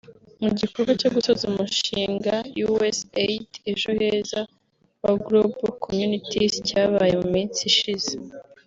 [0.41, 2.33] Mu gikorwa cyo gusoza umushinga
[2.67, 4.41] ‘Usaid Ejo Heza’
[5.03, 8.11] wa Global Communities cyabaye mu minsi ishize